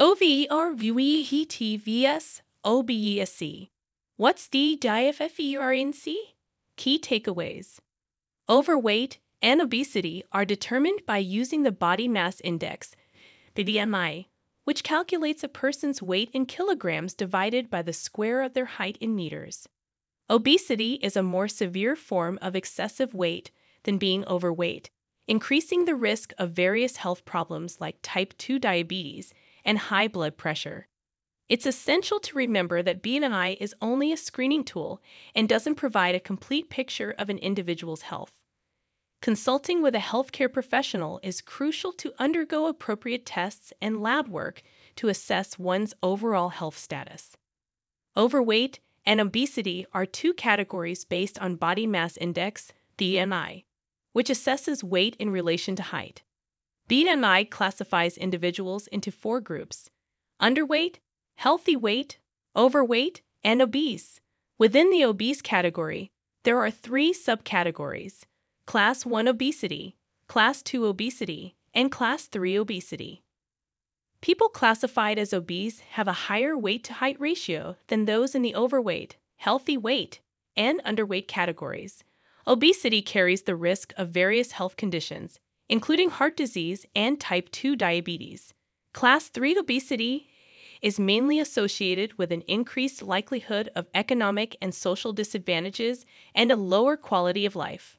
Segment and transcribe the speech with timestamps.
[0.00, 0.46] OVER
[2.64, 3.68] OBESC.
[4.16, 6.14] What's the DIFFERNC?
[6.76, 7.80] Key takeaways.
[8.48, 12.94] Overweight and obesity are determined by using the body mass index,
[13.56, 14.26] the BMI,
[14.62, 19.16] which calculates a person's weight in kilograms divided by the square of their height in
[19.16, 19.68] meters.
[20.30, 23.50] Obesity is a more severe form of excessive weight
[23.82, 24.90] than being overweight,
[25.26, 29.34] increasing the risk of various health problems like type 2 diabetes
[29.68, 30.88] and high blood pressure.
[31.46, 35.02] It's essential to remember that BMI is only a screening tool
[35.34, 38.32] and doesn't provide a complete picture of an individual's health.
[39.20, 44.62] Consulting with a healthcare professional is crucial to undergo appropriate tests and lab work
[44.96, 47.36] to assess one's overall health status.
[48.16, 53.64] Overweight and obesity are two categories based on body mass index, BMI,
[54.14, 56.22] which assesses weight in relation to height.
[56.88, 59.90] BMI classifies individuals into four groups
[60.40, 60.96] underweight,
[61.36, 62.18] healthy weight,
[62.56, 64.20] overweight, and obese.
[64.56, 66.10] Within the obese category,
[66.44, 68.22] there are three subcategories
[68.66, 69.96] Class 1 obesity,
[70.28, 73.22] Class 2 obesity, and Class 3 obesity.
[74.22, 78.56] People classified as obese have a higher weight to height ratio than those in the
[78.56, 80.20] overweight, healthy weight,
[80.56, 82.02] and underweight categories.
[82.46, 88.54] Obesity carries the risk of various health conditions, including heart disease and type 2 diabetes.
[88.94, 90.28] Class 3 obesity
[90.80, 96.96] is mainly associated with an increased likelihood of economic and social disadvantages and a lower
[96.96, 97.98] quality of life.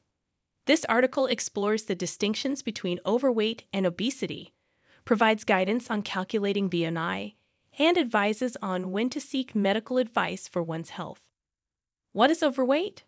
[0.66, 4.54] This article explores the distinctions between overweight and obesity,
[5.04, 7.34] provides guidance on calculating BMI,
[7.78, 11.20] and advises on when to seek medical advice for one's health.
[12.12, 13.04] What is overweight?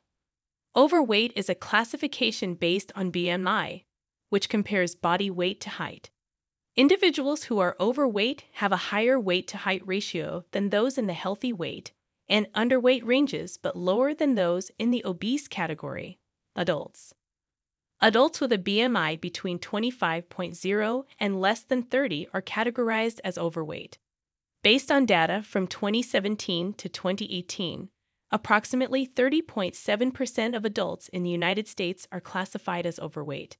[0.74, 3.84] Overweight is a classification based on BMI,
[4.32, 6.08] which compares body weight to height.
[6.74, 11.12] Individuals who are overweight have a higher weight to height ratio than those in the
[11.12, 11.92] healthy weight
[12.30, 16.18] and underweight ranges, but lower than those in the obese category,
[16.56, 17.12] adults.
[18.00, 23.98] Adults with a BMI between 25.0 and less than 30 are categorized as overweight.
[24.62, 27.90] Based on data from 2017 to 2018,
[28.30, 33.58] approximately 30.7% of adults in the United States are classified as overweight.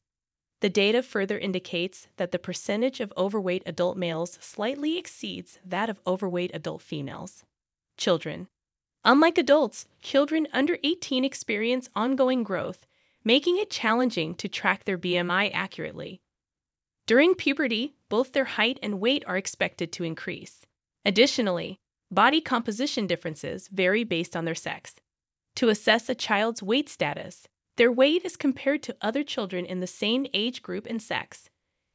[0.63, 6.01] The data further indicates that the percentage of overweight adult males slightly exceeds that of
[6.07, 7.43] overweight adult females.
[7.97, 8.47] Children.
[9.05, 12.87] Unlike adults, children under 18 experience ongoing growth,
[13.25, 16.21] making it challenging to track their BMI accurately.
[17.09, 20.65] During puberty, both their height and weight are expected to increase.
[21.05, 24.95] Additionally, body composition differences vary based on their sex.
[25.57, 29.87] To assess a child's weight status, their weight is compared to other children in the
[29.87, 31.49] same age group and sex.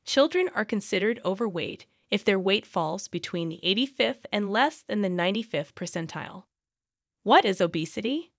[0.06, 5.10] Children are considered overweight if their weight falls between the 85th and less than the
[5.10, 6.44] 95th percentile.
[7.24, 8.32] What is obesity?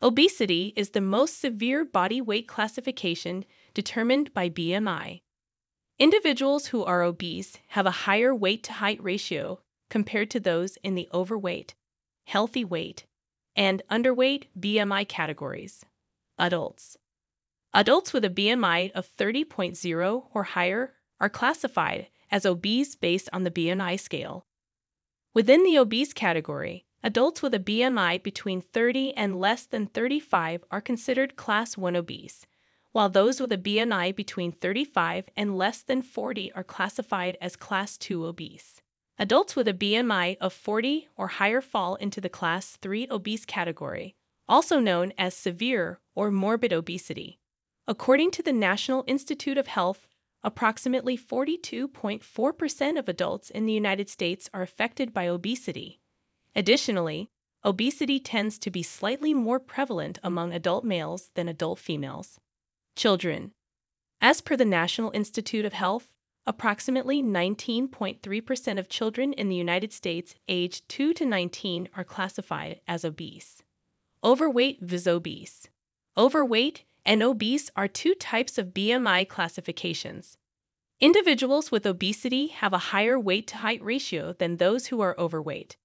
[0.00, 5.20] Obesity is the most severe body weight classification determined by BMI.
[5.98, 9.60] Individuals who are obese have a higher weight to height ratio
[9.90, 11.74] compared to those in the overweight,
[12.26, 13.04] healthy weight,
[13.54, 15.84] and underweight BMI categories
[16.40, 16.96] adults.
[17.72, 23.50] Adults with a BMI of 30.0 or higher are classified as obese based on the
[23.50, 24.46] BMI scale.
[25.34, 30.80] Within the obese category, adults with a BMI between 30 and less than 35 are
[30.80, 32.46] considered class 1 obese,
[32.92, 37.96] while those with a BMI between 35 and less than 40 are classified as class
[37.96, 38.80] 2 obese.
[39.18, 44.16] Adults with a BMI of 40 or higher fall into the class 3 obese category,
[44.50, 47.38] also known as severe or morbid obesity.
[47.86, 50.08] According to the National Institute of Health,
[50.42, 56.00] approximately 42.4% of adults in the United States are affected by obesity.
[56.56, 57.30] Additionally,
[57.64, 62.40] obesity tends to be slightly more prevalent among adult males than adult females.
[62.96, 63.52] Children.
[64.20, 66.12] As per the National Institute of Health,
[66.44, 73.04] approximately 19.3% of children in the United States aged 2 to 19 are classified as
[73.04, 73.62] obese.
[74.22, 75.68] Overweight vis obese.
[76.14, 80.36] Overweight and obese are two types of BMI classifications.
[81.00, 85.78] Individuals with obesity have a higher weight to height ratio than those who are overweight.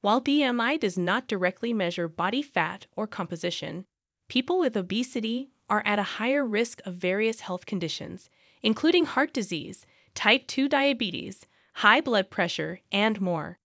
[0.00, 3.84] While BMI does not directly measure body fat or composition,
[4.26, 8.30] people with obesity are at a higher risk of various health conditions,
[8.62, 9.84] including heart disease,
[10.14, 11.44] type 2 diabetes,
[11.74, 13.58] high blood pressure, and more.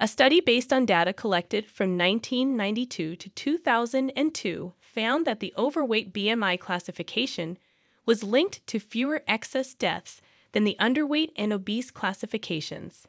[0.00, 6.58] A study based on data collected from 1992 to 2002 found that the overweight BMI
[6.58, 7.58] classification
[8.04, 10.20] was linked to fewer excess deaths
[10.52, 13.06] than the underweight and obese classifications.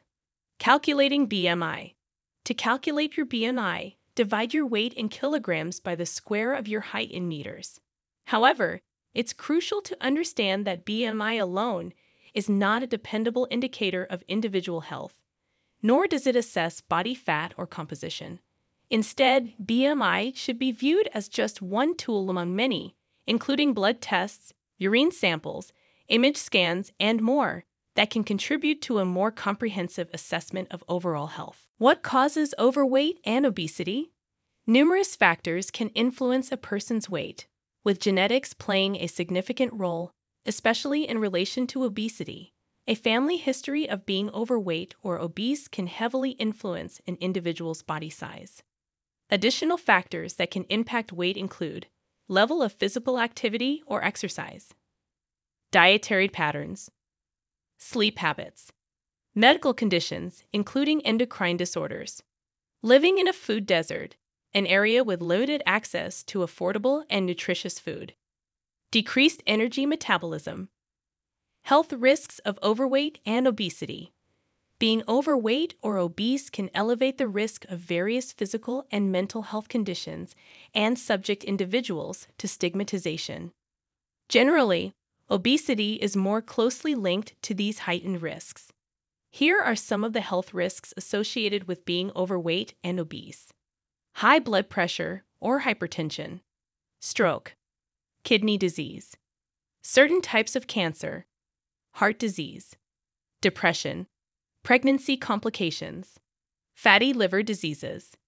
[0.58, 1.94] Calculating BMI.
[2.44, 7.10] To calculate your BMI, divide your weight in kilograms by the square of your height
[7.10, 7.80] in meters.
[8.26, 8.80] However,
[9.12, 11.92] it's crucial to understand that BMI alone
[12.32, 15.20] is not a dependable indicator of individual health,
[15.86, 18.40] nor does it assess body fat or composition.
[18.90, 25.12] Instead, BMI should be viewed as just one tool among many, including blood tests, urine
[25.12, 25.72] samples,
[26.08, 31.68] image scans, and more that can contribute to a more comprehensive assessment of overall health.
[31.78, 34.10] What causes overweight and obesity?
[34.66, 37.46] Numerous factors can influence a person's weight,
[37.84, 40.10] with genetics playing a significant role,
[40.44, 42.55] especially in relation to obesity.
[42.88, 48.62] A family history of being overweight or obese can heavily influence an individual's body size.
[49.28, 51.88] Additional factors that can impact weight include
[52.28, 54.72] level of physical activity or exercise,
[55.72, 56.88] dietary patterns,
[57.76, 58.70] sleep habits,
[59.34, 62.22] medical conditions, including endocrine disorders,
[62.82, 64.14] living in a food desert,
[64.54, 68.14] an area with limited access to affordable and nutritious food,
[68.92, 70.68] decreased energy metabolism,
[71.66, 74.12] health risks of overweight and obesity.
[74.78, 80.34] Being overweight or obese can elevate the risk of various physical and mental health conditions
[80.74, 83.52] and subject individuals to stigmatization.
[84.28, 84.92] Generally,
[85.28, 88.68] Obesity is more closely linked to these heightened risks.
[89.32, 93.52] Here are some of the health risks associated with being overweight and obese
[94.14, 96.40] high blood pressure or hypertension,
[97.00, 97.56] stroke,
[98.22, 99.16] kidney disease,
[99.82, 101.26] certain types of cancer,
[101.96, 102.76] heart disease,
[103.40, 104.06] depression,
[104.62, 106.20] pregnancy complications,
[106.74, 108.18] fatty liver diseases,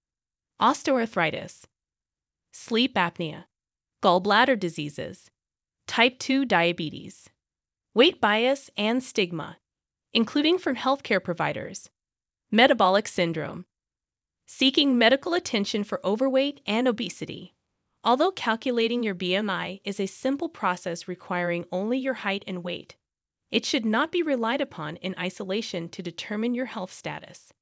[0.58, 1.64] osteoarthritis,
[2.50, 3.44] sleep apnea,
[4.02, 5.30] gallbladder diseases,
[5.86, 7.28] type 2 diabetes,
[7.92, 9.58] weight bias and stigma,
[10.14, 11.90] including from healthcare providers,
[12.50, 13.66] metabolic syndrome,
[14.46, 17.54] seeking medical attention for overweight and obesity.
[18.02, 22.96] Although calculating your BMI is a simple process requiring only your height and weight,
[23.50, 27.52] it should not be relied upon in isolation to determine your health status.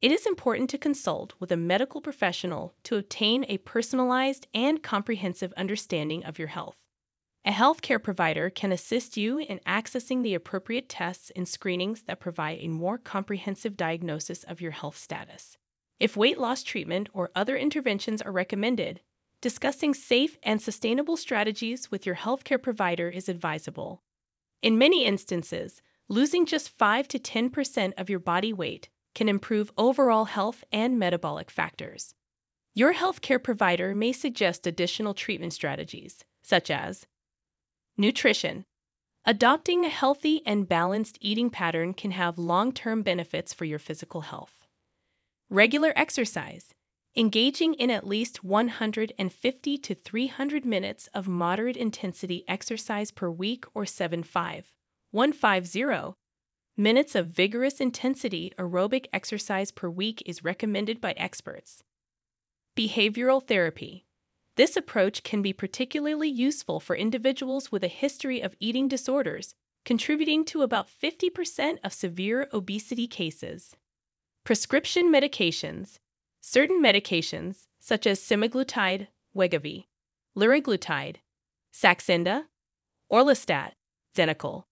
[0.00, 5.52] It is important to consult with a medical professional to obtain a personalized and comprehensive
[5.56, 6.76] understanding of your health.
[7.44, 12.58] A healthcare provider can assist you in accessing the appropriate tests and screenings that provide
[12.60, 15.56] a more comprehensive diagnosis of your health status.
[15.98, 19.00] If weight loss treatment or other interventions are recommended,
[19.40, 24.02] discussing safe and sustainable strategies with your healthcare provider is advisable.
[24.60, 30.24] In many instances, losing just 5 to 10% of your body weight can improve overall
[30.24, 32.14] health and metabolic factors.
[32.74, 37.06] Your healthcare provider may suggest additional treatment strategies, such as
[37.96, 38.64] Nutrition.
[39.24, 44.22] Adopting a healthy and balanced eating pattern can have long term benefits for your physical
[44.22, 44.66] health.
[45.50, 46.74] Regular exercise.
[47.16, 53.84] Engaging in at least 150 to 300 minutes of moderate intensity exercise per week or
[53.86, 54.72] 75,
[55.10, 56.14] 150
[56.76, 61.82] minutes of vigorous intensity aerobic exercise per week is recommended by experts.
[62.76, 64.04] Behavioral therapy.
[64.54, 70.44] This approach can be particularly useful for individuals with a history of eating disorders, contributing
[70.44, 73.74] to about 50% of severe obesity cases.
[74.44, 75.98] Prescription medications.
[76.50, 79.84] Certain medications, such as semaglutide, Wegovy,
[80.34, 81.16] liraglutide,
[81.74, 82.44] Saxenda,
[83.12, 83.72] Orlistat,
[84.16, 84.64] Xenical,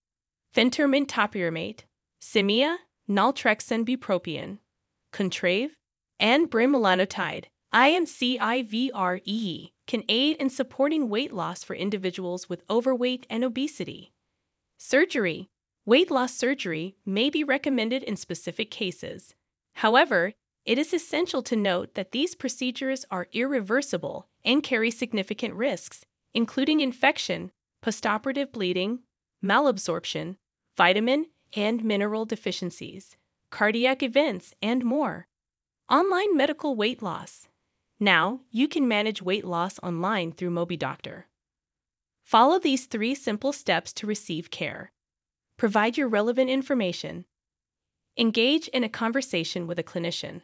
[0.55, 1.81] phentermine topiramate,
[2.19, 4.57] Qsymia, naltrexone bupropion,
[5.13, 5.69] Contrave,
[6.19, 14.13] and bremelanotide, IMCIVREE can aid in supporting weight loss for individuals with overweight and obesity.
[14.79, 15.47] Surgery.
[15.85, 19.35] Weight loss surgery may be recommended in specific cases.
[19.75, 20.33] However,
[20.67, 26.81] it is essential to note that these procedures are irreversible and carry significant risks, including
[26.81, 28.99] infection, postoperative bleeding,
[29.41, 30.35] malabsorption,
[30.75, 33.15] vitamin and mineral deficiencies,
[33.49, 35.29] cardiac events, and more.
[35.89, 37.47] Online medical weight loss.
[37.97, 41.23] Now, you can manage weight loss online through MobiDoctor.
[42.25, 44.91] Follow these three simple steps to receive care.
[45.55, 47.23] Provide your relevant information.
[48.17, 50.41] Engage in a conversation with a clinician.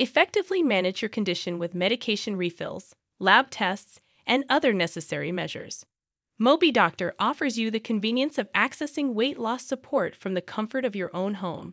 [0.00, 5.84] Effectively manage your condition with medication refills, lab tests, and other necessary measures.
[6.40, 11.10] MobiDoctor offers you the convenience of accessing weight loss support from the comfort of your
[11.12, 11.66] own home.